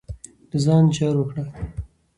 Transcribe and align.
د 0.49 0.51
ځان 0.65 0.83
جار 0.95 1.15
وکړه. 1.19 1.43